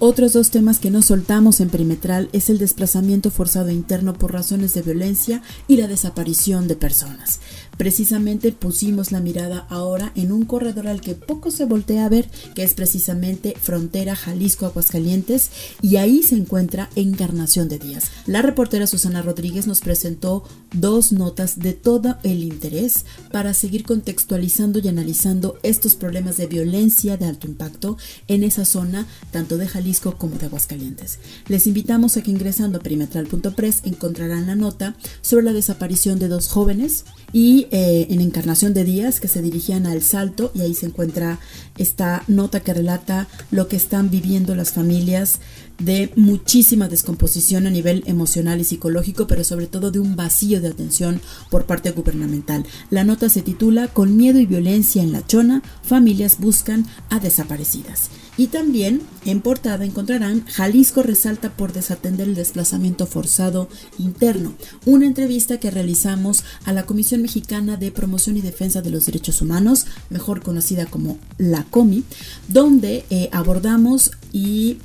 Otros 0.00 0.32
dos 0.32 0.50
temas 0.50 0.80
que 0.80 0.90
no 0.90 1.02
soltamos 1.02 1.60
en 1.60 1.70
perimetral 1.70 2.28
es 2.32 2.50
el 2.50 2.58
desplazamiento 2.58 3.30
forzado 3.30 3.70
interno 3.70 4.12
por 4.12 4.32
razones 4.32 4.74
de 4.74 4.82
violencia 4.82 5.40
y 5.68 5.76
la 5.76 5.86
desaparición 5.86 6.66
de 6.66 6.74
personas. 6.74 7.40
Precisamente 7.76 8.52
pusimos 8.52 9.12
la 9.12 9.20
mirada 9.20 9.66
ahora 9.68 10.12
en 10.14 10.32
un 10.32 10.44
corredor 10.44 10.88
al 10.88 11.00
que 11.00 11.14
poco 11.14 11.50
se 11.50 11.64
voltea 11.64 12.06
a 12.06 12.08
ver, 12.08 12.28
que 12.54 12.62
es 12.62 12.74
precisamente 12.74 13.54
frontera 13.60 14.16
Jalisco-Aguascalientes, 14.16 15.50
y 15.82 15.96
ahí 15.96 16.22
se 16.22 16.36
encuentra 16.36 16.90
Encarnación 16.96 17.68
de 17.68 17.78
Díaz. 17.78 18.10
La 18.26 18.42
reportera 18.42 18.86
Susana 18.86 19.22
Rodríguez 19.22 19.66
nos 19.66 19.80
presentó 19.80 20.44
dos 20.72 21.12
notas 21.12 21.58
de 21.58 21.72
todo 21.72 22.16
el 22.22 22.42
interés 22.42 23.04
para 23.32 23.54
seguir 23.54 23.84
contextualizando 23.84 24.78
y 24.78 24.88
analizando 24.88 25.58
estos 25.62 25.94
problemas 25.94 26.36
de 26.36 26.46
violencia 26.46 27.16
de 27.16 27.26
alto 27.26 27.46
impacto 27.46 27.96
en 28.28 28.44
esa 28.44 28.64
zona, 28.64 29.06
tanto 29.30 29.56
de 29.56 29.68
Jalisco 29.68 30.16
como 30.16 30.36
de 30.36 30.46
Aguascalientes. 30.46 31.18
Les 31.48 31.66
invitamos 31.66 32.16
a 32.16 32.22
que 32.22 32.30
ingresando 32.30 32.78
a 32.78 32.80
perimetral.press 32.80 33.82
encontrarán 33.84 34.46
la 34.46 34.54
nota 34.54 34.96
sobre 35.22 35.44
la 35.44 35.52
desaparición 35.52 36.18
de 36.18 36.28
dos 36.28 36.48
jóvenes 36.48 37.04
y 37.32 37.63
eh, 37.70 38.06
en 38.10 38.20
Encarnación 38.20 38.74
de 38.74 38.84
Díaz 38.84 39.20
que 39.20 39.28
se 39.28 39.42
dirigían 39.42 39.86
al 39.86 40.02
Salto 40.02 40.50
y 40.54 40.62
ahí 40.62 40.74
se 40.74 40.86
encuentra 40.86 41.38
esta 41.78 42.22
nota 42.28 42.60
que 42.60 42.74
relata 42.74 43.28
lo 43.50 43.68
que 43.68 43.76
están 43.76 44.10
viviendo 44.10 44.54
las 44.54 44.72
familias 44.72 45.40
de 45.78 46.12
muchísima 46.16 46.88
descomposición 46.88 47.66
a 47.66 47.70
nivel 47.70 48.02
emocional 48.06 48.60
y 48.60 48.64
psicológico, 48.64 49.26
pero 49.26 49.44
sobre 49.44 49.66
todo 49.66 49.90
de 49.90 49.98
un 49.98 50.16
vacío 50.16 50.60
de 50.60 50.68
atención 50.68 51.20
por 51.50 51.66
parte 51.66 51.90
gubernamental. 51.90 52.64
La 52.90 53.04
nota 53.04 53.28
se 53.28 53.42
titula 53.42 53.88
Con 53.88 54.16
miedo 54.16 54.38
y 54.38 54.46
violencia 54.46 55.02
en 55.02 55.12
la 55.12 55.26
chona, 55.26 55.62
familias 55.82 56.38
buscan 56.38 56.86
a 57.10 57.18
desaparecidas. 57.18 58.10
Y 58.36 58.48
también 58.48 59.00
en 59.24 59.40
portada 59.40 59.84
encontrarán 59.84 60.44
Jalisco 60.46 61.02
resalta 61.02 61.56
por 61.56 61.72
desatender 61.72 62.28
el 62.28 62.34
desplazamiento 62.34 63.06
forzado 63.06 63.68
interno, 63.98 64.54
una 64.86 65.06
entrevista 65.06 65.58
que 65.58 65.70
realizamos 65.70 66.44
a 66.64 66.72
la 66.72 66.84
Comisión 66.84 67.22
Mexicana 67.22 67.76
de 67.76 67.92
Promoción 67.92 68.36
y 68.36 68.40
Defensa 68.40 68.82
de 68.82 68.90
los 68.90 69.06
Derechos 69.06 69.40
Humanos, 69.40 69.86
mejor 70.10 70.42
conocida 70.42 70.86
como 70.86 71.18
la 71.38 71.64
COMI, 71.64 72.02
donde 72.48 73.04
eh, 73.10 73.28
abordamos 73.32 74.10
y 74.32 74.78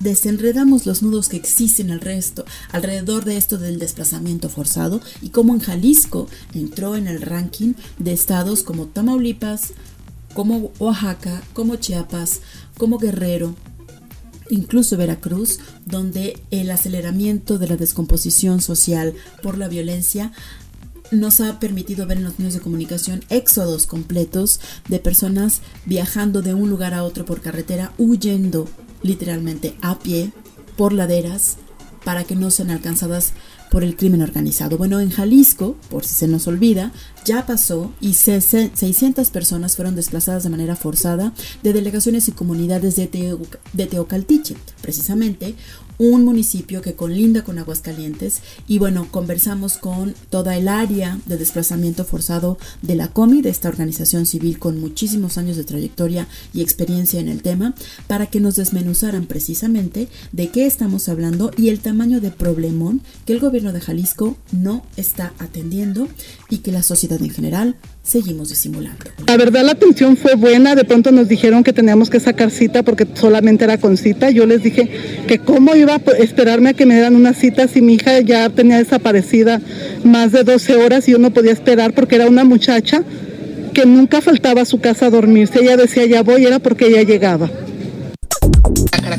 desenredamos 0.00 0.86
los 0.86 1.02
nudos 1.02 1.28
que 1.28 1.36
existen 1.36 1.90
al 1.90 2.00
resto, 2.00 2.44
alrededor 2.72 3.24
de 3.24 3.36
esto 3.36 3.58
del 3.58 3.78
desplazamiento 3.78 4.48
forzado 4.48 5.00
y 5.22 5.30
cómo 5.30 5.54
en 5.54 5.60
Jalisco 5.60 6.28
entró 6.54 6.96
en 6.96 7.08
el 7.08 7.20
ranking 7.20 7.74
de 7.98 8.12
estados 8.12 8.62
como 8.62 8.86
Tamaulipas, 8.86 9.72
como 10.34 10.72
Oaxaca, 10.78 11.42
como 11.52 11.76
Chiapas, 11.76 12.40
como 12.76 12.98
Guerrero, 12.98 13.54
incluso 14.50 14.96
Veracruz, 14.96 15.58
donde 15.84 16.40
el 16.50 16.70
aceleramiento 16.70 17.58
de 17.58 17.68
la 17.68 17.76
descomposición 17.76 18.60
social 18.60 19.14
por 19.42 19.58
la 19.58 19.68
violencia 19.68 20.32
nos 21.10 21.40
ha 21.40 21.58
permitido 21.58 22.06
ver 22.06 22.18
en 22.18 22.24
los 22.24 22.38
medios 22.38 22.54
de 22.54 22.60
comunicación 22.60 23.24
éxodos 23.30 23.86
completos 23.86 24.60
de 24.88 24.98
personas 24.98 25.62
viajando 25.86 26.42
de 26.42 26.54
un 26.54 26.68
lugar 26.68 26.92
a 26.92 27.02
otro 27.02 27.24
por 27.24 27.40
carretera, 27.40 27.92
huyendo 27.96 28.68
literalmente 29.02 29.76
a 29.80 29.98
pie 29.98 30.32
por 30.76 30.92
laderas 30.92 31.56
para 32.04 32.24
que 32.24 32.36
no 32.36 32.50
sean 32.50 32.70
alcanzadas 32.70 33.32
por 33.70 33.84
el 33.84 33.96
crimen 33.96 34.22
organizado. 34.22 34.78
Bueno, 34.78 35.00
en 35.00 35.10
Jalisco, 35.10 35.76
por 35.90 36.04
si 36.04 36.14
se 36.14 36.28
nos 36.28 36.46
olvida, 36.46 36.92
ya 37.28 37.44
pasó 37.44 37.92
y 38.00 38.14
600 38.14 39.28
personas 39.28 39.76
fueron 39.76 39.94
desplazadas 39.94 40.44
de 40.44 40.48
manera 40.48 40.76
forzada 40.76 41.34
de 41.62 41.74
delegaciones 41.74 42.26
y 42.26 42.32
comunidades 42.32 42.96
de, 42.96 43.38
de 43.74 43.86
Teocaltiche. 43.86 44.56
Precisamente, 44.80 45.54
un 45.98 46.24
municipio 46.24 46.80
que 46.80 46.94
colinda 46.94 47.42
con 47.42 47.58
Aguascalientes 47.58 48.40
y 48.68 48.78
bueno, 48.78 49.08
conversamos 49.10 49.78
con 49.78 50.14
toda 50.30 50.56
el 50.56 50.68
área 50.68 51.18
de 51.26 51.36
desplazamiento 51.36 52.04
forzado 52.04 52.56
de 52.82 52.94
la 52.94 53.08
COMI, 53.08 53.42
de 53.42 53.50
esta 53.50 53.68
organización 53.68 54.24
civil 54.24 54.58
con 54.58 54.80
muchísimos 54.80 55.38
años 55.38 55.56
de 55.56 55.64
trayectoria 55.64 56.28
y 56.54 56.62
experiencia 56.62 57.20
en 57.20 57.28
el 57.28 57.42
tema, 57.42 57.74
para 58.06 58.26
que 58.26 58.40
nos 58.40 58.56
desmenuzaran 58.56 59.26
precisamente 59.26 60.08
de 60.32 60.48
qué 60.50 60.66
estamos 60.66 61.08
hablando 61.08 61.50
y 61.56 61.68
el 61.68 61.80
tamaño 61.80 62.20
de 62.20 62.30
problemón 62.30 63.02
que 63.26 63.32
el 63.32 63.40
gobierno 63.40 63.72
de 63.72 63.80
Jalisco 63.80 64.36
no 64.52 64.84
está 64.96 65.34
atendiendo 65.38 66.08
y 66.48 66.58
que 66.58 66.72
la 66.72 66.84
sociedad 66.84 67.17
en 67.24 67.30
general 67.30 67.76
seguimos 68.02 68.48
disimulando. 68.48 69.04
La 69.26 69.36
verdad 69.36 69.64
la 69.64 69.72
atención 69.72 70.16
fue 70.16 70.34
buena, 70.34 70.74
de 70.74 70.84
pronto 70.84 71.10
nos 71.12 71.28
dijeron 71.28 71.62
que 71.64 71.72
teníamos 71.72 72.10
que 72.10 72.20
sacar 72.20 72.50
cita 72.50 72.82
porque 72.82 73.06
solamente 73.14 73.64
era 73.64 73.78
con 73.78 73.96
cita. 73.96 74.30
Yo 74.30 74.46
les 74.46 74.62
dije 74.62 74.88
que 75.26 75.38
cómo 75.38 75.74
iba 75.76 75.94
a 75.94 76.00
esperarme 76.18 76.70
a 76.70 76.74
que 76.74 76.86
me 76.86 76.94
dieran 76.94 77.16
una 77.16 77.34
cita 77.34 77.68
si 77.68 77.82
mi 77.82 77.94
hija 77.94 78.20
ya 78.20 78.48
tenía 78.50 78.78
desaparecida 78.78 79.60
más 80.04 80.32
de 80.32 80.44
12 80.44 80.76
horas 80.76 81.08
y 81.08 81.12
yo 81.12 81.18
no 81.18 81.32
podía 81.32 81.52
esperar 81.52 81.92
porque 81.92 82.16
era 82.16 82.26
una 82.26 82.44
muchacha 82.44 83.02
que 83.74 83.86
nunca 83.86 84.20
faltaba 84.20 84.62
a 84.62 84.64
su 84.64 84.80
casa 84.80 85.06
a 85.06 85.10
dormirse. 85.10 85.60
Ella 85.60 85.76
decía 85.76 86.06
ya 86.06 86.22
voy, 86.22 86.44
era 86.44 86.58
porque 86.58 86.86
ella 86.86 87.02
llegaba. 87.02 87.50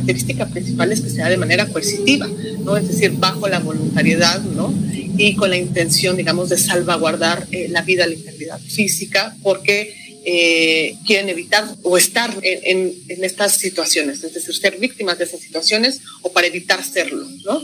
Característica 0.09 0.47
principal 0.47 0.91
es 0.91 1.01
que 1.01 1.09
sea 1.11 1.29
de 1.29 1.37
manera 1.37 1.67
coercitiva, 1.67 2.27
¿no? 2.63 2.75
Es 2.75 2.87
decir, 2.87 3.11
bajo 3.11 3.47
la 3.47 3.59
voluntariedad, 3.59 4.41
¿no? 4.41 4.73
y 5.19 5.35
con 5.35 5.49
la 5.49 5.57
intención, 5.57 6.15
digamos, 6.15 6.49
de 6.49 6.57
salvaguardar 6.57 7.45
eh, 7.51 7.67
la 7.69 7.81
vida, 7.81 8.07
la 8.07 8.13
integridad 8.13 8.59
física, 8.59 9.35
porque 9.43 9.93
eh, 10.25 10.95
quieren 11.05 11.29
evitar 11.29 11.65
o 11.83 11.97
estar 11.97 12.33
en, 12.41 12.93
en, 13.07 13.23
estas 13.23 13.53
situaciones, 13.57 14.23
es 14.23 14.33
decir, 14.33 14.55
ser 14.55 14.77
víctimas 14.79 15.17
de 15.19 15.25
esas 15.25 15.41
situaciones 15.41 16.01
o 16.21 16.31
para 16.31 16.47
evitar 16.47 16.83
serlo, 16.83 17.27
¿no? 17.45 17.61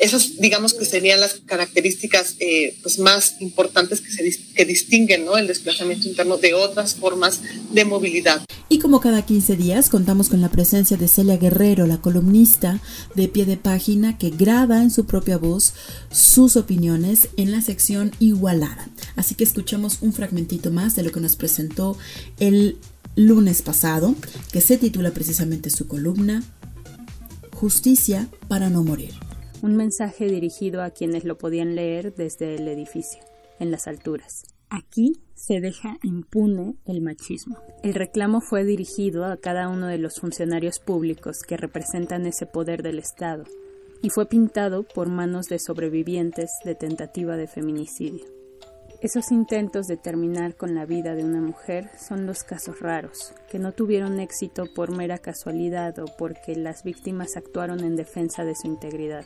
Esas, 0.00 0.38
digamos 0.38 0.72
que 0.72 0.86
serían 0.86 1.20
las 1.20 1.34
características 1.44 2.36
eh, 2.40 2.78
pues 2.82 2.98
más 2.98 3.36
importantes 3.40 4.00
que, 4.00 4.10
se, 4.10 4.54
que 4.54 4.64
distinguen 4.64 5.26
¿no? 5.26 5.36
el 5.36 5.46
desplazamiento 5.46 6.08
interno 6.08 6.38
de 6.38 6.54
otras 6.54 6.94
formas 6.94 7.40
de 7.70 7.84
movilidad. 7.84 8.42
Y 8.70 8.78
como 8.78 9.00
cada 9.00 9.26
15 9.26 9.56
días 9.56 9.90
contamos 9.90 10.30
con 10.30 10.40
la 10.40 10.48
presencia 10.48 10.96
de 10.96 11.06
Celia 11.06 11.36
Guerrero, 11.36 11.86
la 11.86 12.00
columnista 12.00 12.80
de 13.14 13.28
pie 13.28 13.44
de 13.44 13.58
página 13.58 14.16
que 14.16 14.30
graba 14.30 14.80
en 14.80 14.90
su 14.90 15.04
propia 15.04 15.36
voz 15.36 15.74
sus 16.10 16.56
opiniones 16.56 17.28
en 17.36 17.52
la 17.52 17.60
sección 17.60 18.12
Igualada. 18.20 18.88
Así 19.16 19.34
que 19.34 19.44
escuchemos 19.44 19.98
un 20.00 20.12
fragmentito 20.14 20.70
más 20.70 20.96
de 20.96 21.02
lo 21.02 21.12
que 21.12 21.20
nos 21.20 21.36
presentó 21.36 21.98
el 22.38 22.78
lunes 23.16 23.60
pasado, 23.60 24.14
que 24.50 24.60
se 24.62 24.78
titula 24.78 25.10
precisamente 25.10 25.68
su 25.68 25.86
columna 25.86 26.42
Justicia 27.52 28.28
para 28.48 28.70
no 28.70 28.82
morir 28.82 29.29
un 29.62 29.76
mensaje 29.76 30.26
dirigido 30.26 30.82
a 30.82 30.90
quienes 30.90 31.24
lo 31.24 31.36
podían 31.36 31.74
leer 31.74 32.14
desde 32.14 32.54
el 32.54 32.68
edificio, 32.68 33.22
en 33.58 33.70
las 33.70 33.86
alturas. 33.86 34.44
Aquí 34.70 35.12
se 35.34 35.60
deja 35.60 35.98
impune 36.02 36.76
el 36.84 37.00
machismo. 37.00 37.58
El 37.82 37.94
reclamo 37.94 38.40
fue 38.40 38.64
dirigido 38.64 39.24
a 39.24 39.36
cada 39.36 39.68
uno 39.68 39.86
de 39.86 39.98
los 39.98 40.20
funcionarios 40.20 40.78
públicos 40.78 41.38
que 41.46 41.56
representan 41.56 42.26
ese 42.26 42.46
poder 42.46 42.82
del 42.82 42.98
Estado 42.98 43.44
y 44.02 44.10
fue 44.10 44.26
pintado 44.26 44.84
por 44.84 45.08
manos 45.08 45.46
de 45.46 45.58
sobrevivientes 45.58 46.50
de 46.64 46.74
tentativa 46.74 47.36
de 47.36 47.48
feminicidio. 47.48 48.24
Esos 49.02 49.32
intentos 49.32 49.86
de 49.86 49.96
terminar 49.96 50.56
con 50.56 50.74
la 50.74 50.84
vida 50.84 51.14
de 51.14 51.24
una 51.24 51.40
mujer 51.40 51.90
son 51.98 52.26
los 52.26 52.44
casos 52.44 52.80
raros, 52.80 53.32
que 53.50 53.58
no 53.58 53.72
tuvieron 53.72 54.20
éxito 54.20 54.64
por 54.74 54.94
mera 54.94 55.18
casualidad 55.18 55.98
o 55.98 56.04
porque 56.18 56.54
las 56.54 56.84
víctimas 56.84 57.36
actuaron 57.36 57.80
en 57.80 57.96
defensa 57.96 58.44
de 58.44 58.54
su 58.54 58.66
integridad. 58.66 59.24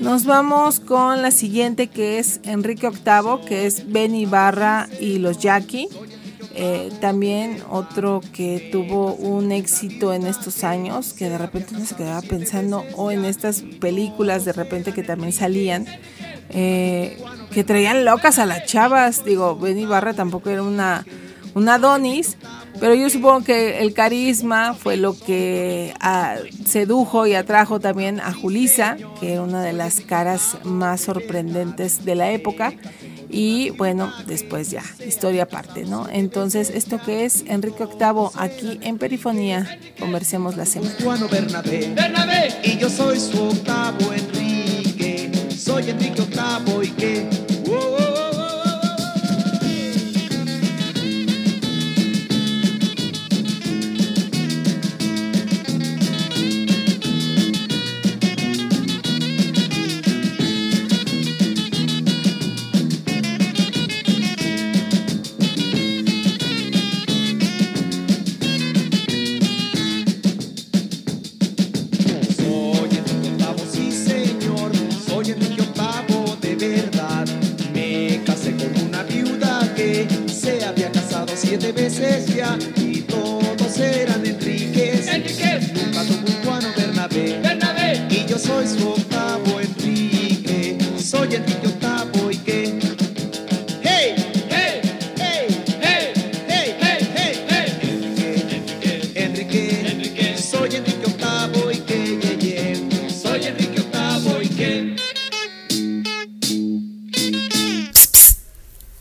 Nos 0.00 0.24
vamos 0.24 0.78
con 0.78 1.22
la 1.22 1.32
siguiente 1.32 1.88
que 1.88 2.20
es 2.20 2.40
Enrique 2.44 2.88
VIII, 2.88 3.44
que 3.46 3.66
es 3.66 3.90
Benny 3.90 4.26
Barra 4.26 4.88
y 5.00 5.18
los 5.18 5.38
Jackie. 5.38 5.88
Eh, 6.54 6.90
también 7.00 7.62
otro 7.68 8.20
que 8.32 8.68
tuvo 8.70 9.14
un 9.14 9.50
éxito 9.50 10.14
en 10.14 10.26
estos 10.26 10.62
años, 10.62 11.14
que 11.14 11.28
de 11.28 11.36
repente 11.36 11.74
uno 11.74 11.84
se 11.84 11.96
quedaba 11.96 12.22
pensando, 12.22 12.84
o 12.96 13.10
en 13.10 13.24
estas 13.24 13.62
películas 13.80 14.44
de 14.44 14.52
repente 14.52 14.92
que 14.92 15.02
también 15.02 15.32
salían, 15.32 15.86
eh, 16.50 17.16
que 17.50 17.64
traían 17.64 18.04
locas 18.04 18.38
a 18.38 18.46
las 18.46 18.66
chavas. 18.66 19.24
Digo, 19.24 19.56
Benny 19.56 19.84
Barra 19.84 20.14
tampoco 20.14 20.48
era 20.48 20.62
una, 20.62 21.04
una 21.54 21.74
Adonis, 21.74 22.36
pero 22.80 22.94
yo 22.94 23.10
supongo 23.10 23.44
que 23.44 23.80
el 23.80 23.92
carisma 23.92 24.74
fue 24.74 24.96
lo 24.96 25.18
que 25.18 25.94
ah, 26.00 26.36
sedujo 26.64 27.26
y 27.26 27.34
atrajo 27.34 27.80
también 27.80 28.20
a 28.20 28.32
Julisa, 28.32 28.96
que 29.20 29.32
era 29.32 29.42
una 29.42 29.62
de 29.62 29.72
las 29.72 30.00
caras 30.00 30.56
más 30.64 31.00
sorprendentes 31.02 32.04
de 32.04 32.14
la 32.14 32.30
época. 32.30 32.72
Y 33.30 33.70
bueno, 33.70 34.12
después 34.26 34.70
ya, 34.70 34.82
historia 35.06 35.44
aparte, 35.44 35.84
¿no? 35.84 36.08
Entonces, 36.10 36.70
esto 36.70 36.98
que 37.04 37.24
es 37.24 37.44
Enrique 37.46 37.84
VIII 37.84 38.30
aquí 38.34 38.78
en 38.82 38.96
Perifonía, 38.96 39.78
conversemos 39.98 40.56
la 40.56 40.64
semana. 40.64 40.94
Juan 41.02 41.28
Bernabé, 41.30 41.92
Bernabé, 41.94 42.54
y 42.64 42.78
yo 42.78 42.88
soy 42.88 43.20
su 43.20 43.42
octavo 43.42 44.12
Enrique, 44.14 45.30
soy 45.54 45.90
Enrique 45.90 46.22
VIII 46.22 46.86
y 46.86 46.90
que 46.92 47.37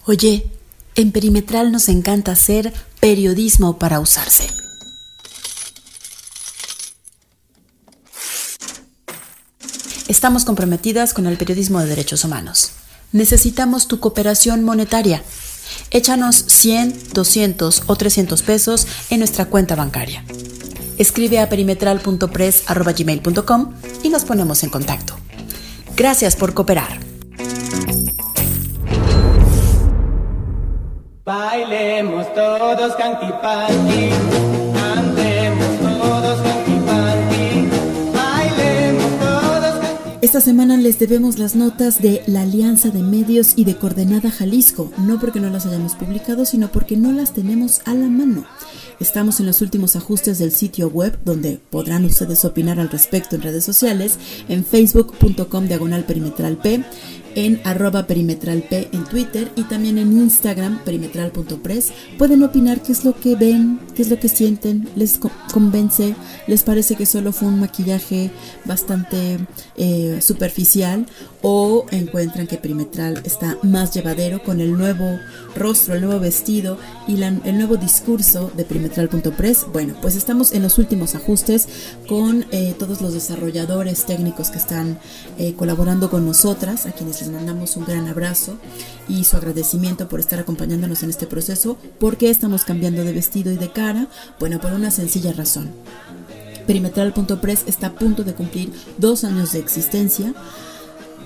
Oye, 0.07 0.49
en 0.95 1.11
Perimetral 1.11 1.71
nos 1.73 1.89
encanta 1.89 2.31
hacer 2.31 2.73
periodismo 3.01 3.77
para 3.77 3.99
usarse. 3.99 4.47
Estamos 10.07 10.45
comprometidas 10.45 11.13
con 11.13 11.27
el 11.27 11.35
periodismo 11.35 11.81
de 11.81 11.87
derechos 11.87 12.23
humanos. 12.23 12.71
Necesitamos 13.11 13.89
tu 13.89 13.99
cooperación 13.99 14.63
monetaria. 14.63 15.21
Échanos 15.91 16.45
100, 16.47 17.09
200 17.13 17.83
o 17.87 17.97
300 17.97 18.41
pesos 18.43 18.87
en 19.09 19.19
nuestra 19.19 19.47
cuenta 19.47 19.75
bancaria. 19.75 20.23
Escribe 20.97 21.41
a 21.41 21.49
perimetral.press.gmail.com 21.49 23.73
y 24.03 24.09
nos 24.09 24.23
ponemos 24.23 24.63
en 24.63 24.69
contacto. 24.69 25.17
Gracias 25.97 26.37
por 26.37 26.53
cooperar. 26.53 27.06
Bailemos 31.27 32.33
todos 32.33 32.95
cantipanti, 32.95 34.11
andemos 34.95 35.79
todos 35.81 36.41
cantipanti, 36.41 37.67
bailemos 38.15 39.19
todos 39.19 39.75
Esta 40.21 40.39
semana 40.39 40.77
les 40.77 40.99
debemos 40.99 41.37
las 41.37 41.53
notas 41.57 42.01
de 42.01 42.23
la 42.27 42.43
Alianza 42.43 42.91
de 42.91 43.01
Medios 43.03 43.55
y 43.57 43.65
de 43.65 43.75
Coordenada 43.75 44.31
Jalisco, 44.31 44.89
no 44.99 45.19
porque 45.19 45.41
no 45.41 45.49
las 45.49 45.65
hayamos 45.65 45.95
publicado, 45.95 46.45
sino 46.45 46.69
porque 46.69 46.95
no 46.95 47.11
las 47.11 47.33
tenemos 47.33 47.81
a 47.83 47.93
la 47.93 48.07
mano. 48.07 48.45
Estamos 48.99 49.39
en 49.39 49.45
los 49.45 49.61
últimos 49.61 49.95
ajustes 49.95 50.39
del 50.39 50.51
sitio 50.51 50.89
web 50.89 51.19
donde 51.23 51.59
podrán 51.69 52.03
ustedes 52.05 52.43
opinar 52.45 52.79
al 52.79 52.89
respecto 52.89 53.35
en 53.35 53.43
redes 53.43 53.63
sociales, 53.63 54.17
en 54.49 54.65
facebook.com 54.65 55.67
diagonal 55.67 56.03
perimetral 56.03 56.57
P, 56.57 56.83
en 57.35 57.61
arroba 57.63 58.07
perimetralp 58.07 58.71
en 58.71 59.03
Twitter 59.05 59.51
y 59.55 59.63
también 59.63 59.97
en 59.97 60.11
Instagram 60.13 60.79
perimetral.press. 60.83 61.91
Pueden 62.17 62.43
opinar 62.43 62.81
qué 62.81 62.91
es 62.91 63.05
lo 63.05 63.19
que 63.19 63.35
ven, 63.35 63.79
qué 63.95 64.01
es 64.01 64.09
lo 64.09 64.19
que 64.19 64.29
sienten, 64.29 64.87
les 64.95 65.19
convence, 65.53 66.15
les 66.47 66.63
parece 66.63 66.95
que 66.95 67.05
solo 67.05 67.31
fue 67.31 67.47
un 67.47 67.59
maquillaje 67.59 68.31
bastante 68.65 69.39
eh, 69.75 70.19
superficial 70.21 71.05
o 71.41 71.85
encuentran 71.91 72.47
que 72.47 72.57
perimetral 72.57 73.21
está 73.23 73.57
más 73.63 73.93
llevadero 73.93 74.43
con 74.43 74.59
el 74.59 74.77
nuevo 74.77 75.19
rostro, 75.55 75.95
el 75.95 76.01
nuevo 76.01 76.19
vestido 76.19 76.77
y 77.07 77.21
el 77.21 77.57
nuevo 77.57 77.77
discurso 77.77 78.51
de 78.55 78.65
perimetral.press. 78.65 79.67
Bueno, 79.71 79.95
pues 80.01 80.15
estamos 80.15 80.53
en 80.53 80.63
los 80.63 80.77
últimos 80.77 81.15
ajustes 81.15 81.67
con 82.07 82.45
eh, 82.51 82.75
todos 82.77 83.01
los 83.01 83.13
desarrolladores 83.13 84.05
técnicos 84.05 84.49
que 84.49 84.57
están 84.57 84.99
eh, 85.37 85.53
colaborando 85.55 86.09
con 86.09 86.25
nosotras, 86.25 86.85
a 86.85 86.91
quienes 86.91 87.21
les 87.21 87.26
mandamos 87.29 87.77
un 87.77 87.85
gran 87.85 88.07
abrazo 88.07 88.57
y 89.07 89.23
su 89.23 89.37
agradecimiento 89.37 90.07
por 90.07 90.19
estar 90.19 90.39
acompañándonos 90.39 91.03
en 91.03 91.09
este 91.09 91.27
proceso. 91.27 91.77
¿Por 91.99 92.17
qué 92.17 92.29
estamos 92.29 92.65
cambiando 92.65 93.03
de 93.03 93.13
vestido 93.13 93.51
y 93.51 93.57
de 93.57 93.71
cara? 93.71 94.07
Bueno, 94.39 94.59
por 94.59 94.73
una 94.73 94.91
sencilla 94.91 95.33
razón. 95.33 95.71
Perimetral.press 96.65 97.63
está 97.67 97.87
a 97.87 97.93
punto 97.95 98.23
de 98.23 98.33
cumplir 98.33 98.71
dos 98.97 99.23
años 99.23 99.53
de 99.53 99.59
existencia 99.59 100.33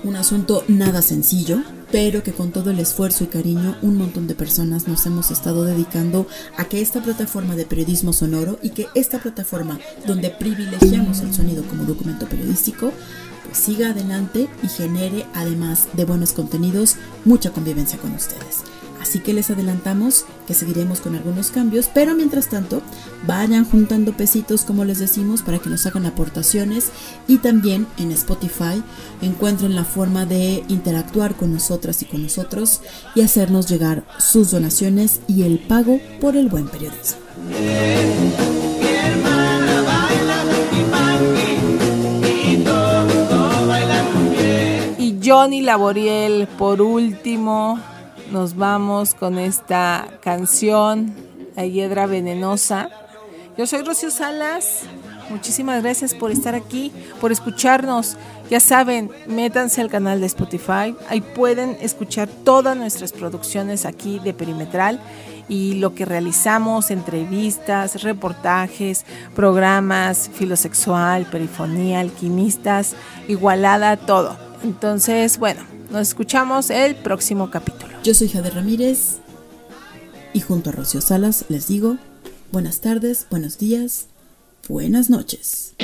un 0.04 0.16
asunto 0.16 0.64
nada 0.66 1.00
sencillo, 1.00 1.62
pero 1.92 2.24
que 2.24 2.32
con 2.32 2.50
todo 2.50 2.70
el 2.70 2.80
esfuerzo 2.80 3.22
y 3.22 3.28
cariño 3.28 3.76
un 3.82 3.96
montón 3.96 4.26
de 4.26 4.34
personas 4.34 4.88
nos 4.88 5.06
hemos 5.06 5.30
estado 5.30 5.64
dedicando 5.64 6.26
a 6.56 6.64
que 6.64 6.80
esta 6.80 7.02
plataforma 7.02 7.54
de 7.54 7.66
periodismo 7.66 8.12
sonoro 8.12 8.58
y 8.62 8.70
que 8.70 8.88
esta 8.94 9.20
plataforma 9.20 9.78
donde 10.06 10.30
privilegiamos 10.30 11.20
el 11.20 11.32
sonido 11.32 11.62
como 11.64 11.84
documento 11.84 12.26
periodístico 12.26 12.92
siga 13.52 13.90
adelante 13.90 14.48
y 14.62 14.68
genere, 14.68 15.26
además 15.34 15.88
de 15.92 16.04
buenos 16.04 16.32
contenidos, 16.32 16.96
mucha 17.24 17.50
convivencia 17.50 17.98
con 17.98 18.12
ustedes. 18.12 18.62
Así 19.02 19.18
que 19.18 19.32
les 19.32 19.50
adelantamos 19.50 20.24
que 20.46 20.54
seguiremos 20.54 21.00
con 21.00 21.16
algunos 21.16 21.50
cambios, 21.50 21.90
pero 21.92 22.14
mientras 22.14 22.48
tanto 22.48 22.82
vayan 23.26 23.64
juntando 23.64 24.16
pesitos 24.16 24.64
como 24.64 24.84
les 24.84 25.00
decimos 25.00 25.42
para 25.42 25.58
que 25.58 25.68
nos 25.68 25.84
hagan 25.86 26.06
aportaciones 26.06 26.90
y 27.26 27.38
también 27.38 27.88
en 27.98 28.12
Spotify 28.12 28.80
encuentren 29.20 29.74
la 29.74 29.84
forma 29.84 30.24
de 30.24 30.64
interactuar 30.68 31.34
con 31.34 31.52
nosotras 31.52 32.00
y 32.02 32.04
con 32.04 32.22
nosotros 32.22 32.80
y 33.16 33.22
hacernos 33.22 33.68
llegar 33.68 34.04
sus 34.18 34.52
donaciones 34.52 35.20
y 35.26 35.42
el 35.42 35.58
pago 35.58 36.00
por 36.20 36.36
el 36.36 36.48
buen 36.48 36.68
periodismo. 36.68 37.18
Johnny 45.34 45.62
Laboriel, 45.62 46.46
por 46.58 46.82
último, 46.82 47.80
nos 48.30 48.54
vamos 48.54 49.14
con 49.14 49.38
esta 49.38 50.06
canción, 50.20 51.14
La 51.56 51.64
Hiedra 51.64 52.04
Venenosa. 52.04 52.90
Yo 53.56 53.66
soy 53.66 53.80
Rocío 53.80 54.10
Salas. 54.10 54.82
Muchísimas 55.30 55.82
gracias 55.82 56.14
por 56.14 56.30
estar 56.30 56.54
aquí, 56.54 56.92
por 57.18 57.32
escucharnos. 57.32 58.18
Ya 58.50 58.60
saben, 58.60 59.10
métanse 59.26 59.80
al 59.80 59.88
canal 59.88 60.20
de 60.20 60.26
Spotify. 60.26 60.94
Ahí 61.08 61.22
pueden 61.22 61.78
escuchar 61.80 62.28
todas 62.28 62.76
nuestras 62.76 63.12
producciones 63.12 63.86
aquí 63.86 64.18
de 64.18 64.34
Perimetral 64.34 65.00
y 65.48 65.76
lo 65.76 65.94
que 65.94 66.04
realizamos, 66.04 66.90
entrevistas, 66.90 68.02
reportajes, 68.02 69.06
programas, 69.34 70.30
filosexual, 70.34 71.24
perifonía, 71.24 72.00
alquimistas, 72.00 72.96
igualada, 73.28 73.96
todo. 73.96 74.51
Entonces, 74.64 75.38
bueno, 75.38 75.62
nos 75.90 76.08
escuchamos 76.08 76.70
el 76.70 76.94
próximo 76.94 77.50
capítulo. 77.50 77.92
Yo 78.04 78.14
soy 78.14 78.28
Jade 78.28 78.50
Ramírez 78.50 79.18
y 80.32 80.40
junto 80.40 80.70
a 80.70 80.72
Rocío 80.72 81.00
Salas 81.00 81.44
les 81.48 81.68
digo 81.68 81.98
buenas 82.52 82.80
tardes, 82.80 83.26
buenos 83.30 83.58
días, 83.58 84.06
buenas 84.68 85.10
noches. 85.10 85.74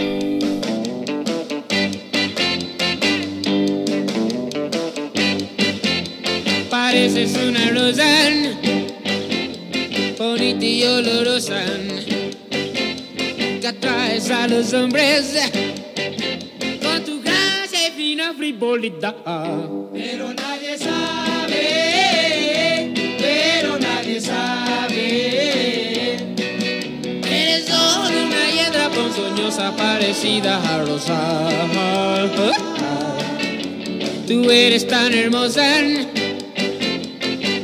Pareces 6.70 7.36
una 7.36 7.70
rosa 7.70 8.04
bonita 10.18 10.64
y 10.64 10.84
olorosa 10.84 11.64
que 13.60 13.66
atraes 13.66 14.30
a 14.30 14.46
los 14.46 14.72
hombres 14.72 15.34
fina 18.08 18.32
frivolidad. 18.32 19.16
Pero 19.92 20.32
nadie 20.32 20.78
sabe, 20.78 21.60
pero 23.18 23.78
nadie 23.78 24.18
sabe. 24.18 25.06
Eres 27.38 27.66
solo 27.66 28.16
una 28.28 28.44
hiedra 28.50 28.88
ponzoñosa 28.88 29.76
parecida 29.76 30.56
a 30.56 30.84
rosa. 30.86 31.20
Tú 34.26 34.50
eres 34.50 34.86
tan 34.88 35.12
hermosa, 35.12 35.66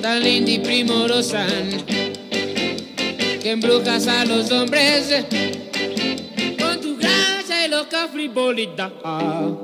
tan 0.03 0.23
linda 0.23 0.51
y 0.51 0.59
primorosa, 0.59 1.47
que 3.43 3.51
embrujas 3.51 4.07
a 4.09 4.27
los 4.27 4.51
hombres 4.51 5.25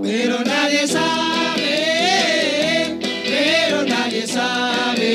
Pero 0.02 0.40
nadie 0.44 0.86
sabe, 0.86 1.68
pero 3.24 3.84
nadie 3.84 4.26
sabe. 4.26 5.14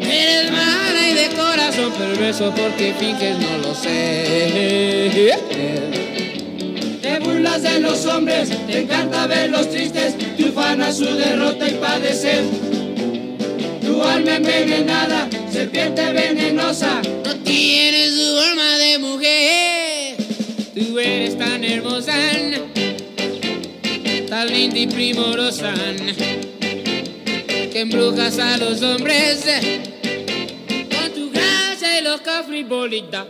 Eres 0.00 0.50
mala 0.50 1.08
y 1.08 1.14
de 1.14 1.28
corazón 1.36 1.92
perverso 1.92 2.52
porque 2.56 2.92
finges 2.98 3.38
no 3.38 3.58
lo 3.58 3.74
sé. 3.74 5.32
Te 7.02 7.18
burlas 7.20 7.62
de 7.62 7.80
los 7.80 8.04
hombres, 8.06 8.50
te 8.66 8.82
encanta 8.82 9.26
verlos 9.28 9.70
tristes, 9.70 10.16
te 10.18 10.44
ufana 10.44 10.92
su 10.92 11.04
derrota 11.04 11.68
y 11.68 11.74
padecer. 11.74 12.42
Tu 13.80 14.02
alma 14.02 14.36
envenenada, 14.36 15.28
serpiente 15.52 16.12
venenosa, 16.12 17.00
no 17.24 17.34
tienes 17.36 18.12
su 18.12 18.38
alma 18.38 18.76
de 18.76 18.98
mujer. 18.98 19.57
Tan 24.38 24.52
linda 24.52 24.78
y 24.78 24.86
primorosa, 24.86 25.74
que 27.72 27.80
embrujas 27.80 28.38
a 28.38 28.56
los 28.56 28.80
hombres 28.82 29.44
con 30.94 31.10
tu 31.12 31.32
gracia 31.32 31.98
y 31.98 32.04
loca 32.04 32.44
frivolidad. 32.44 33.26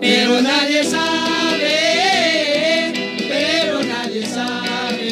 Pero 0.00 0.40
nadie 0.40 0.84
sabe, 0.84 1.72
pero 3.28 3.82
nadie 3.82 4.24
sabe. 4.26 5.08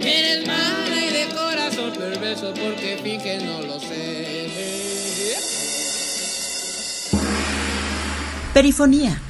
Eres 0.00 0.46
mala 0.46 1.04
y 1.04 1.10
de 1.10 1.26
corazón 1.34 1.92
perverso 1.98 2.54
porque 2.54 3.00
finges 3.02 3.42
no 3.42 3.62
lo 3.62 3.80
sé. 3.80 4.46
Perifonía. 8.54 9.20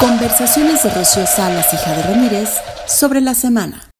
Conversaciones 0.00 0.82
de 0.82 0.90
Rocío 0.90 1.26
Salas 1.26 1.72
y 1.72 1.76
Jade 1.78 2.02
Ramírez 2.02 2.50
sobre 2.86 3.22
la 3.22 3.34
semana. 3.34 3.95